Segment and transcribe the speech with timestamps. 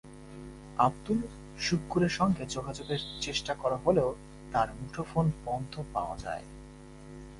[0.77, 1.31] আবদুস
[1.59, 4.09] শুক্কুরের সঙ্গে যোগাযোগের চেষ্টা করা হলেও
[4.51, 6.45] তাঁর মুঠোফোন বন্ধ পাওয়া যায়।